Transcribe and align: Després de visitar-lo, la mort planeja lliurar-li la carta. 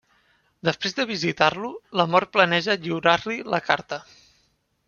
Després 0.69 0.95
de 0.99 1.05
visitar-lo, 1.11 1.69
la 2.01 2.07
mort 2.15 2.33
planeja 2.39 2.79
lliurar-li 2.87 3.41
la 3.57 3.65
carta. 3.71 4.05